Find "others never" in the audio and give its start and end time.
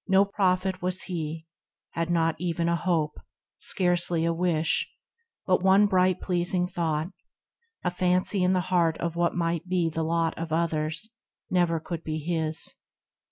10.52-11.78